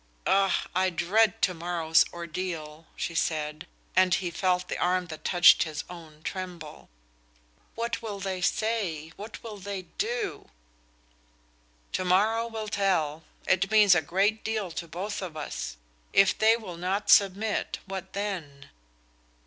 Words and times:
"Ach, 0.25 0.67
I 0.73 0.89
dread 0.89 1.43
to 1.43 1.53
morrow's 1.53 2.05
ordeal!" 2.11 2.87
she 2.95 3.13
said, 3.13 3.67
and 3.95 4.15
he 4.15 4.31
felt 4.31 4.67
the 4.67 4.79
arm 4.79 5.05
that 5.13 5.23
touched 5.23 5.61
his 5.61 5.83
own 5.91 6.23
tremble. 6.23 6.89
"What 7.75 8.01
will 8.01 8.19
they 8.19 8.41
say? 8.41 9.09
What 9.15 9.43
will 9.43 9.57
they, 9.57 9.83
do?" 9.99 10.49
"To 11.93 12.03
morrow 12.03 12.47
will 12.47 12.67
tell. 12.67 13.21
It 13.47 13.69
means 13.69 13.93
a 13.93 14.01
great 14.01 14.43
deal 14.43 14.71
to 14.71 14.87
both 14.87 15.21
of 15.21 15.37
us. 15.37 15.77
If 16.13 16.35
they 16.35 16.57
will 16.57 16.77
not 16.77 17.11
submit 17.11 17.77
what 17.85 18.13
then?" 18.13 18.71